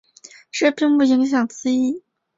[0.49, 2.01] 这并不影响字义。